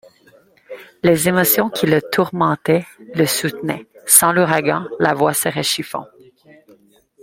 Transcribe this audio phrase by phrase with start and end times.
[1.03, 6.07] Les émotions qui le tourmentaient le soutenaient; sans l’ouragan, la voile serait chiffon.